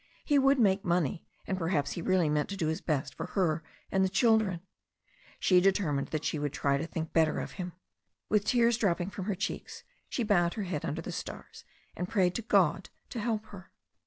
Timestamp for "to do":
2.49-2.65